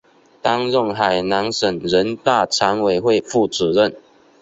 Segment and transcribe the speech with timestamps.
[0.41, 3.95] 担任海南省人大常委会副主任。